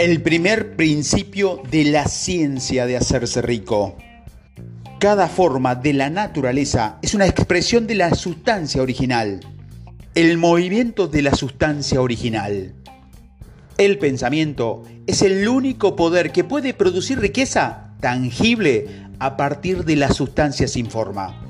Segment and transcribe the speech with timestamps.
[0.00, 3.98] El primer principio de la ciencia de hacerse rico.
[4.98, 9.40] Cada forma de la naturaleza es una expresión de la sustancia original.
[10.14, 12.72] El movimiento de la sustancia original.
[13.76, 18.86] El pensamiento es el único poder que puede producir riqueza tangible
[19.18, 21.44] a partir de la sustancia sin forma.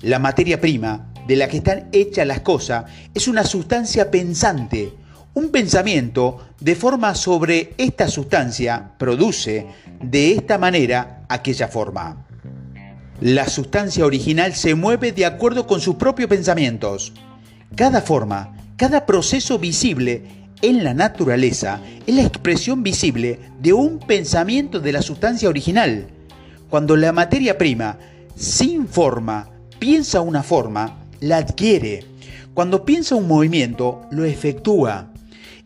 [0.00, 2.84] La materia prima de la que están hechas las cosas
[3.14, 4.92] es una sustancia pensante
[5.34, 9.66] un pensamiento de forma sobre esta sustancia produce
[10.02, 12.26] de esta manera aquella forma.
[13.20, 17.12] La sustancia original se mueve de acuerdo con sus propios pensamientos.
[17.76, 20.24] Cada forma, cada proceso visible
[20.60, 26.08] en la naturaleza es la expresión visible de un pensamiento de la sustancia original.
[26.68, 27.96] Cuando la materia prima,
[28.36, 32.04] sin forma, piensa una forma, la adquiere.
[32.54, 35.11] Cuando piensa un movimiento, lo efectúa.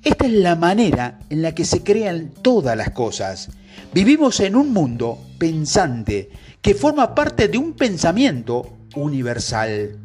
[0.03, 3.51] Esta es la manera en la que se crean todas las cosas.
[3.93, 6.31] Vivimos en un mundo pensante
[6.63, 9.99] que forma parte de un pensamiento universal.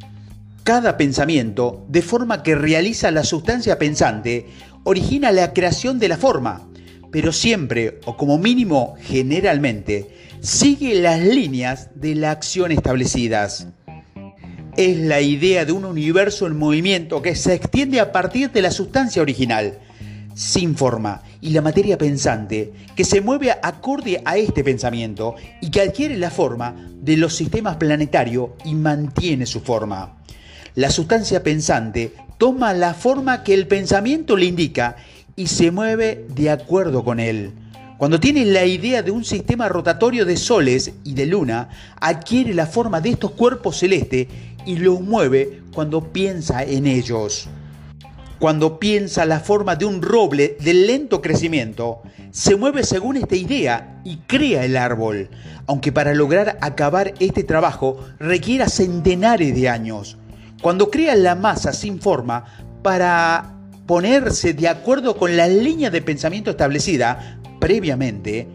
[0.64, 4.48] Cada pensamiento, de forma que realiza la sustancia pensante,
[4.84, 6.68] origina la creación de la forma,
[7.12, 13.68] pero siempre, o como mínimo generalmente, sigue las líneas de la acción establecidas.
[14.78, 18.72] Es la idea de un universo en movimiento que se extiende a partir de la
[18.72, 19.80] sustancia original
[20.34, 25.82] sin forma y la materia pensante que se mueve acorde a este pensamiento y que
[25.82, 30.18] adquiere la forma de los sistemas planetarios y mantiene su forma.
[30.76, 34.96] La sustancia pensante toma la forma que el pensamiento le indica
[35.36, 37.52] y se mueve de acuerdo con él.
[37.98, 42.66] Cuando tiene la idea de un sistema rotatorio de soles y de luna, adquiere la
[42.66, 44.28] forma de estos cuerpos celestes
[44.66, 47.48] y los mueve cuando piensa en ellos.
[48.42, 54.02] Cuando piensa la forma de un roble de lento crecimiento, se mueve según esta idea
[54.03, 55.29] y crea el árbol,
[55.68, 60.18] aunque para lograr acabar este trabajo requiera centenares de años.
[60.59, 62.46] Cuando crea la masa sin forma
[62.81, 68.47] para ponerse de acuerdo con la línea de pensamiento establecida previamente,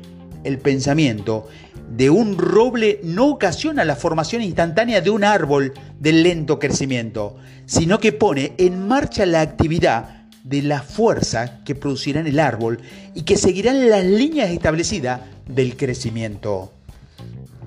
[0.42, 1.46] el pensamiento
[1.88, 7.98] de un roble no ocasiona la formación instantánea de un árbol de lento crecimiento, sino
[7.98, 12.80] que pone en marcha la actividad de la fuerza que producirá en el árbol
[13.14, 16.72] y que seguirán las líneas establecidas del crecimiento.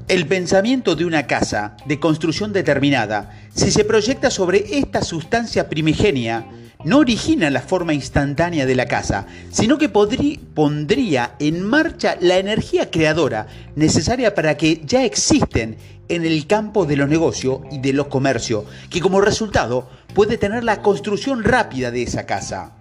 [0.08, 6.46] El pensamiento de una casa de construcción determinada, si se proyecta sobre esta sustancia primigenia,
[6.86, 12.90] no origina la forma instantánea de la casa, sino que pondría en marcha la energía
[12.90, 15.76] creadora necesaria para que ya existen
[16.08, 20.64] en el campo de los negocios y de los comercios, que como resultado puede tener
[20.64, 22.78] la construcción rápida de esa casa.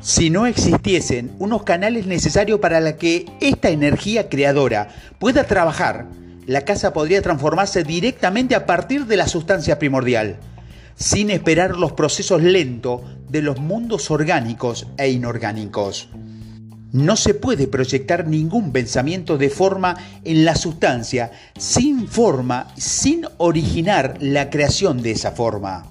[0.00, 4.88] Si no existiesen unos canales necesarios para que esta energía creadora
[5.18, 6.06] pueda trabajar,
[6.46, 10.38] la casa podría transformarse directamente a partir de la sustancia primordial
[10.96, 16.08] sin esperar los procesos lentos de los mundos orgánicos e inorgánicos.
[16.92, 24.18] No se puede proyectar ningún pensamiento de forma en la sustancia sin forma, sin originar
[24.20, 25.86] la creación de esa forma.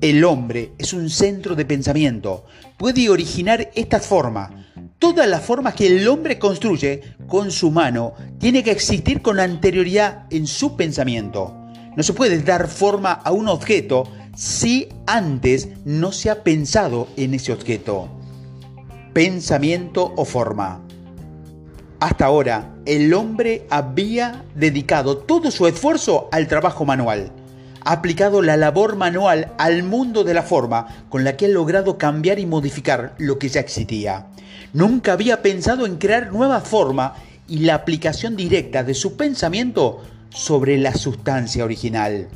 [0.00, 4.68] El hombre es un centro de pensamiento, puede originar esta forma.
[4.98, 10.26] Todas las formas que el hombre construye con su mano tiene que existir con anterioridad
[10.30, 11.54] en su pensamiento.
[11.96, 14.04] No se puede dar forma a un objeto
[14.34, 18.08] si antes no se ha pensado en ese objeto.
[19.12, 20.80] Pensamiento o forma.
[22.00, 27.30] Hasta ahora, el hombre había dedicado todo su esfuerzo al trabajo manual.
[27.88, 31.96] Ha aplicado la labor manual al mundo de la forma con la que ha logrado
[31.96, 34.26] cambiar y modificar lo que ya existía.
[34.74, 37.14] Nunca había pensado en crear nueva forma
[37.48, 42.28] y la aplicación directa de su pensamiento sobre la sustancia original.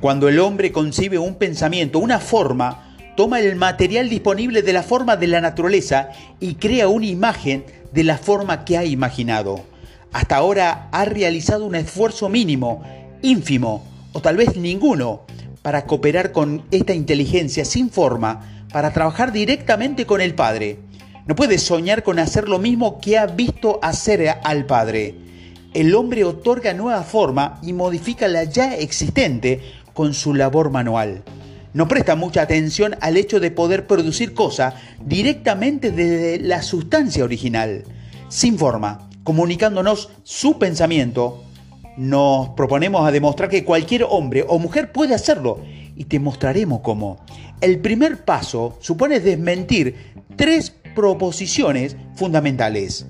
[0.00, 5.16] Cuando el hombre concibe un pensamiento, una forma, toma el material disponible de la forma
[5.16, 9.64] de la naturaleza y crea una imagen de la forma que ha imaginado.
[10.12, 12.84] Hasta ahora ha realizado un esfuerzo mínimo,
[13.20, 15.26] ínfimo o tal vez ninguno
[15.60, 20.78] para cooperar con esta inteligencia sin forma, para trabajar directamente con el Padre.
[21.26, 25.24] No puede soñar con hacer lo mismo que ha visto hacer al Padre
[25.74, 29.60] el hombre otorga nueva forma y modifica la ya existente
[29.92, 31.24] con su labor manual.
[31.72, 34.74] No presta mucha atención al hecho de poder producir cosas
[35.04, 37.82] directamente desde la sustancia original,
[38.28, 41.42] sin forma, comunicándonos su pensamiento.
[41.96, 45.60] Nos proponemos a demostrar que cualquier hombre o mujer puede hacerlo
[45.96, 47.24] y te mostraremos cómo.
[47.60, 49.94] El primer paso supone desmentir
[50.36, 53.06] tres proposiciones fundamentales.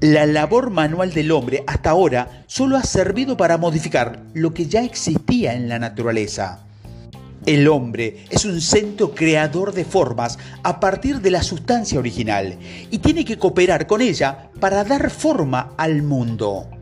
[0.00, 4.82] La labor manual del hombre hasta ahora solo ha servido para modificar lo que ya
[4.82, 6.64] existía en la naturaleza.
[7.46, 12.58] El hombre es un centro creador de formas a partir de la sustancia original
[12.90, 16.77] y tiene que cooperar con ella para dar forma al mundo.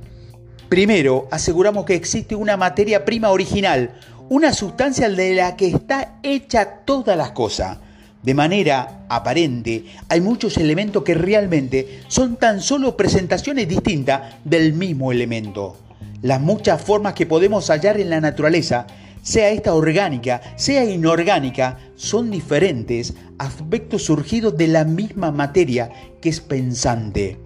[0.68, 3.92] Primero, aseguramos que existe una materia prima original,
[4.28, 7.78] una sustancia de la que está hecha todas las cosas.
[8.24, 15.12] De manera aparente, hay muchos elementos que realmente son tan solo presentaciones distintas del mismo
[15.12, 15.76] elemento.
[16.22, 18.88] Las muchas formas que podemos hallar en la naturaleza,
[19.22, 26.40] sea esta orgánica, sea inorgánica, son diferentes aspectos surgidos de la misma materia que es
[26.40, 27.38] pensante.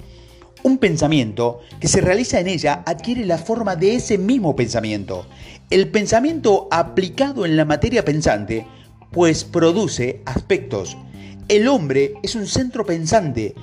[0.63, 5.27] Un pensamiento que se realiza en ella adquiere la forma de ese mismo pensamiento.
[5.71, 8.67] El pensamiento aplicado en la materia pensante
[9.11, 10.97] pues produce aspectos.
[11.49, 13.55] El hombre es un centro pensante,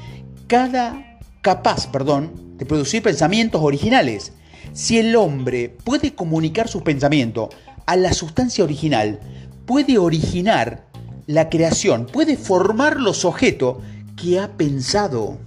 [0.48, 4.34] cada capaz, perdón, de producir pensamientos originales.
[4.74, 7.50] Si el hombre puede comunicar sus pensamientos
[7.86, 9.20] a la sustancia original,
[9.66, 10.88] puede originar
[11.28, 13.78] la creación, puede formar los objetos
[14.16, 15.38] que ha pensado.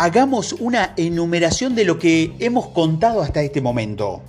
[0.00, 4.22] Hagamos una enumeración de lo que hemos contado hasta este momento.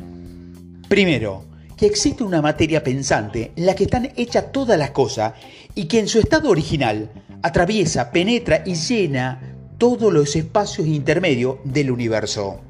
[0.87, 1.45] Primero,
[1.77, 5.33] que existe una materia pensante en la que están hechas todas las cosas
[5.75, 7.11] y que en su estado original
[7.43, 9.43] atraviesa, penetra y llena
[9.77, 12.61] todos los espacios intermedios del universo.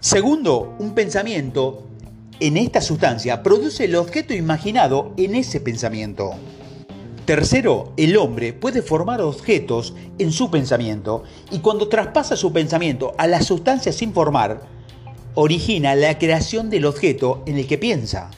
[0.00, 1.86] Segundo, un pensamiento
[2.40, 6.32] en esta sustancia produce el objeto imaginado en ese pensamiento.
[7.24, 11.22] Tercero, el hombre puede formar objetos en su pensamiento
[11.52, 14.62] y cuando traspasa su pensamiento a la sustancia sin formar,
[15.36, 18.28] origina la creación del objeto en el que piensa.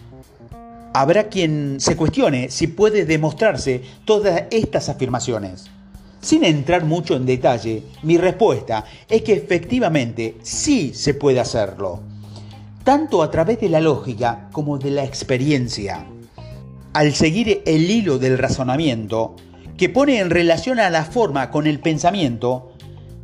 [0.92, 5.64] Habrá quien se cuestione si puede demostrarse todas estas afirmaciones.
[6.20, 12.00] Sin entrar mucho en detalle, mi respuesta es que efectivamente sí se puede hacerlo,
[12.84, 16.06] tanto a través de la lógica como de la experiencia.
[16.94, 19.36] Al seguir el hilo del razonamiento,
[19.76, 22.72] que pone en relación a la forma con el pensamiento,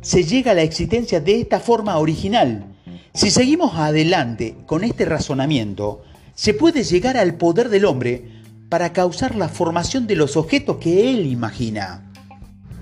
[0.01, 2.71] se llega a la existencia de esta forma original,
[3.13, 6.01] si seguimos adelante con este razonamiento,
[6.33, 8.25] se puede llegar al poder del hombre
[8.69, 12.09] para causar la formación de los objetos que él imagina.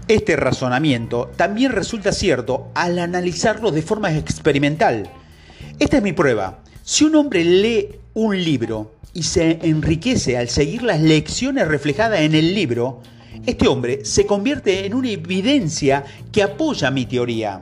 [0.07, 5.09] Este razonamiento también resulta cierto al analizarlo de forma experimental.
[5.80, 6.63] Esta es mi prueba.
[6.83, 7.89] Si un hombre lee
[8.19, 13.01] un libro y se enriquece al seguir las lecciones reflejadas en el libro,
[13.45, 17.62] este hombre se convierte en una evidencia que apoya mi teoría.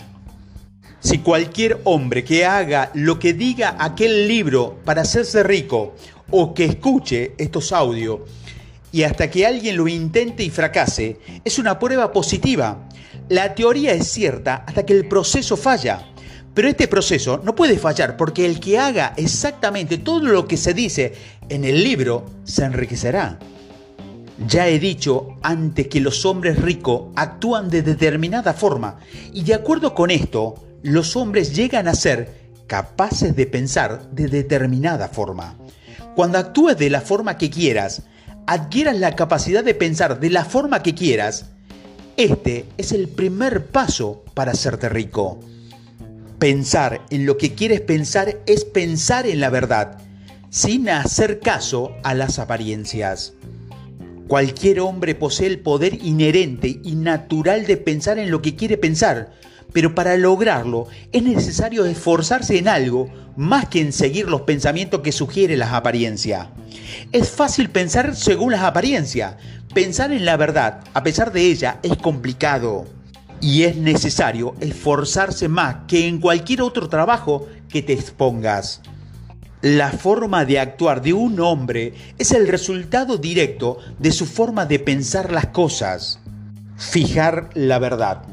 [0.99, 5.95] Si cualquier hombre que haga lo que diga aquel libro para hacerse rico
[6.31, 8.21] o que escuche estos audios
[8.91, 12.89] y hasta que alguien lo intente y fracase, es una prueba positiva.
[13.29, 16.13] La teoría es cierta hasta que el proceso falla.
[16.57, 20.73] Pero este proceso no puede fallar porque el que haga exactamente todo lo que se
[20.73, 21.13] dice
[21.49, 23.37] en el libro se enriquecerá.
[24.47, 28.97] Ya he dicho antes que los hombres ricos actúan de determinada forma
[29.31, 32.33] y de acuerdo con esto, los hombres llegan a ser
[32.65, 35.59] capaces de pensar de determinada forma.
[36.15, 38.01] Cuando actúes de la forma que quieras,
[38.47, 41.51] adquieras la capacidad de pensar de la forma que quieras,
[42.15, 45.39] este es el primer paso para hacerte rico.
[46.39, 49.97] Pensar en lo que quieres pensar es pensar en la verdad,
[50.51, 53.33] sin hacer caso a las apariencias.
[54.27, 59.33] Cualquier hombre posee el poder inherente y natural de pensar en lo que quiere pensar,
[59.73, 65.11] pero para lograrlo es necesario esforzarse en algo más que en seguir los pensamientos que
[65.11, 66.49] sugiere las apariencias.
[67.11, 69.37] Es fácil pensar según las apariencias.
[69.73, 72.85] Pensar en la verdad, a pesar de ella, es complicado.
[73.39, 78.81] Y es necesario esforzarse más que en cualquier otro trabajo que te expongas.
[79.61, 84.79] La forma de actuar de un hombre es el resultado directo de su forma de
[84.79, 86.19] pensar las cosas.
[86.77, 88.23] Fijar la verdad.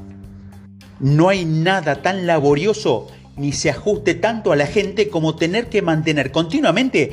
[1.00, 5.82] No hay nada tan laborioso ni se ajuste tanto a la gente como tener que
[5.82, 7.12] mantener continuamente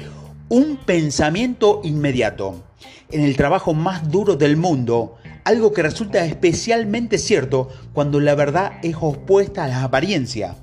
[0.50, 2.64] un pensamiento inmediato.
[3.10, 8.74] En el trabajo más duro del mundo, algo que resulta especialmente cierto cuando la verdad
[8.84, 10.56] es opuesta a la apariencia.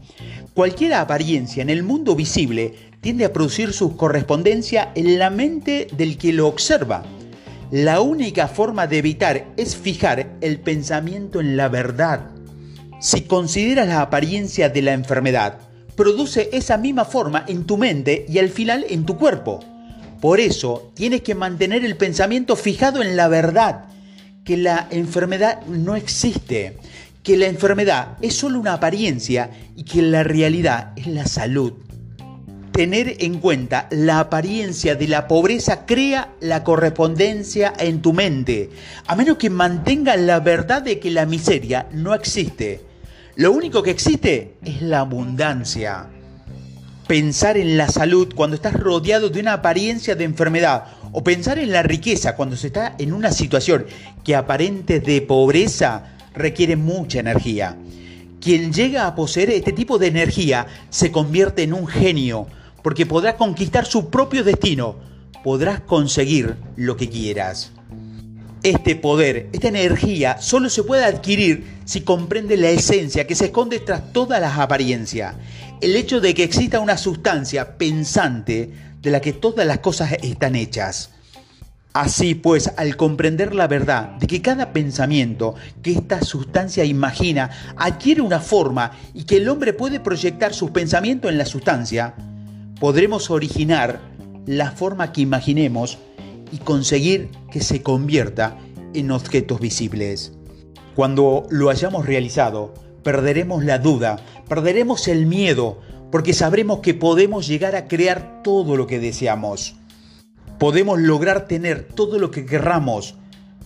[0.55, 6.19] Cualquier apariencia en el mundo visible tiende a producir su correspondencia en la mente del
[6.19, 7.05] que lo observa.
[7.71, 12.31] La única forma de evitar es fijar el pensamiento en la verdad.
[13.01, 15.59] Si consideras la apariencia de la enfermedad,
[15.95, 19.61] produce esa misma forma en tu mente y al final en tu cuerpo.
[20.21, 23.85] Por eso tienes que mantener el pensamiento fijado en la verdad,
[24.49, 26.79] que la enfermedad no existe,
[27.23, 31.75] que la enfermedad es solo una apariencia y que la realidad es la salud.
[32.73, 38.71] Tener en cuenta la apariencia de la pobreza crea la correspondencia en tu mente,
[39.07, 42.81] a menos que mantenga la verdad de que la miseria no existe.
[43.37, 46.07] Lo único que existe es la abundancia.
[47.07, 51.73] Pensar en la salud cuando estás rodeado de una apariencia de enfermedad o pensar en
[51.73, 53.87] la riqueza cuando se está en una situación
[54.25, 57.77] que aparente de pobreza requiere mucha energía.
[58.41, 62.47] Quien llega a poseer este tipo de energía se convierte en un genio,
[62.83, 64.97] porque podrás conquistar su propio destino,
[65.43, 67.73] podrás conseguir lo que quieras.
[68.63, 73.81] Este poder, esta energía, solo se puede adquirir si comprende la esencia que se esconde
[73.81, 75.37] tras todas las apariencias.
[75.81, 80.57] El hecho de que exista una sustancia pensante de la que todas las cosas están
[80.57, 81.11] hechas.
[81.93, 88.21] Así pues, al comprender la verdad de que cada pensamiento que esta sustancia imagina adquiere
[88.21, 92.15] una forma y que el hombre puede proyectar sus pensamientos en la sustancia,
[92.79, 94.01] podremos originar
[94.47, 95.99] la forma que imaginemos
[96.53, 98.57] y conseguir que se convierta
[98.95, 100.33] en objetos visibles.
[100.95, 107.77] Cuando lo hayamos realizado, perderemos la duda, perderemos el miedo, porque sabremos que podemos llegar
[107.77, 109.77] a crear todo lo que deseamos.
[110.59, 113.17] Podemos lograr tener todo lo que querramos.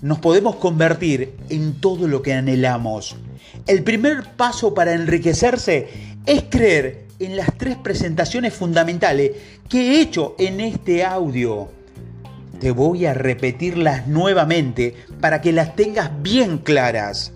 [0.02, 3.16] Nos podemos convertir en todo lo que anhelamos.
[3.66, 5.88] El primer paso para enriquecerse
[6.26, 9.32] es creer en las tres presentaciones fundamentales
[9.68, 11.68] que he hecho en este audio.
[12.58, 17.32] Te voy a repetirlas nuevamente para que las tengas bien claras.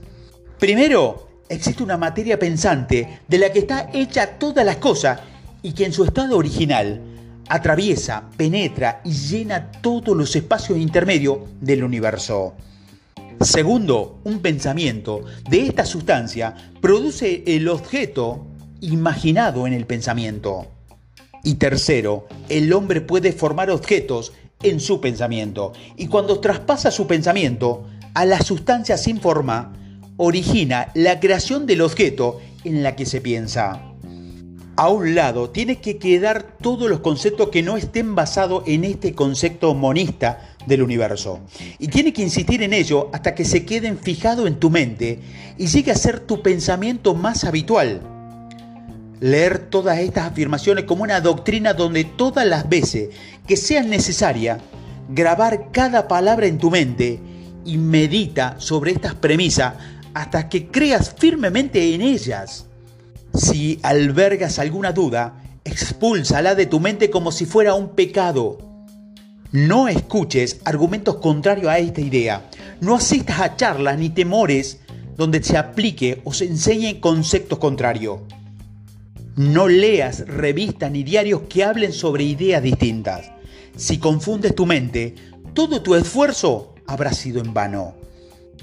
[0.58, 5.20] Primero, existe una materia pensante de la que está hecha todas las cosas
[5.62, 7.00] y que en su estado original
[7.48, 12.54] atraviesa, penetra y llena todos los espacios intermedios del universo.
[13.40, 18.46] Segundo, un pensamiento de esta sustancia produce el objeto
[18.80, 20.66] imaginado en el pensamiento.
[21.44, 27.86] Y tercero, el hombre puede formar objetos en su pensamiento y cuando traspasa su pensamiento
[28.14, 29.74] a la sustancia sin forma,
[30.16, 33.82] origina la creación del objeto en la que se piensa.
[34.78, 39.14] A un lado tiene que quedar todos los conceptos que no estén basados en este
[39.14, 41.40] concepto monista del universo.
[41.78, 45.20] Y tiene que insistir en ello hasta que se queden fijados en tu mente
[45.56, 48.02] y llegue a ser tu pensamiento más habitual.
[49.20, 53.08] Leer todas estas afirmaciones como una doctrina donde todas las veces
[53.46, 54.58] que sean necesaria,
[55.08, 57.18] grabar cada palabra en tu mente
[57.64, 59.74] y medita sobre estas premisas
[60.16, 62.64] hasta que creas firmemente en ellas.
[63.34, 68.56] Si albergas alguna duda, expúlsala de tu mente como si fuera un pecado.
[69.52, 72.48] No escuches argumentos contrarios a esta idea.
[72.80, 74.80] No asistas a charlas ni temores
[75.18, 78.20] donde se aplique o se enseñe conceptos contrarios.
[79.36, 83.32] No leas revistas ni diarios que hablen sobre ideas distintas.
[83.76, 85.14] Si confundes tu mente,
[85.52, 88.05] todo tu esfuerzo habrá sido en vano.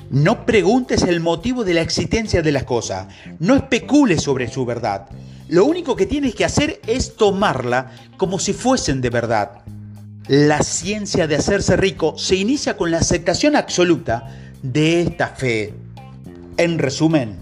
[0.09, 3.07] No preguntes el motivo de la existencia de las cosas.
[3.39, 5.07] No especules sobre su verdad.
[5.47, 9.63] Lo único que tienes que hacer es tomarla como si fuesen de verdad.
[10.27, 14.29] La ciencia de hacerse rico se inicia con la aceptación absoluta
[14.61, 15.73] de esta fe.
[16.57, 17.37] En resumen,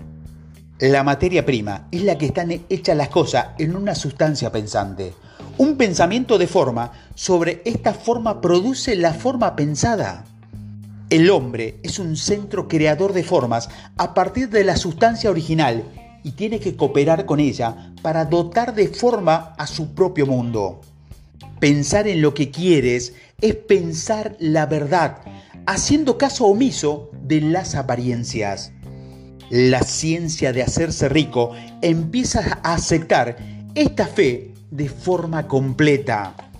[0.79, 5.13] la materia prima es la que están hechas las cosas en una sustancia pensante.
[5.57, 10.25] Un pensamiento de forma sobre esta forma produce la forma pensada.
[11.11, 15.83] El hombre es un centro creador de formas a partir de la sustancia original
[16.23, 20.79] y tiene que cooperar con ella para dotar de forma a su propio mundo.
[21.59, 25.17] Pensar en lo que quieres es pensar la verdad,
[25.65, 28.71] haciendo caso omiso de las apariencias.
[29.49, 31.51] La ciencia de hacerse rico
[31.81, 33.35] empieza a aceptar
[33.75, 36.50] esta fe de forma completa.